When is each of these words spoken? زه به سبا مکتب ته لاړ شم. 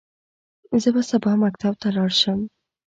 زه 0.81 0.89
به 0.95 1.01
سبا 1.09 1.31
مکتب 1.43 1.73
ته 1.81 1.87
لاړ 1.95 2.09
شم. 2.21 2.39